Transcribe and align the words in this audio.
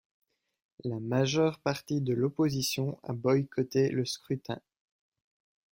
La 0.83 0.99
majeure 0.99 1.59
partie 1.59 2.01
de 2.01 2.15
l'opposition 2.15 2.99
a 3.03 3.13
boycotté 3.13 3.89
le 3.91 4.03
scrutin. 4.03 4.59